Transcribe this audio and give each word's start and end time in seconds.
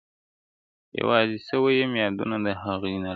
يوازې 1.01 1.37
سوی 1.49 1.73
يم 1.81 1.93
يادونه 2.01 2.37
د 2.45 2.47
هغې 2.63 2.93
نه 3.03 3.07
راځي~~ 3.07 3.09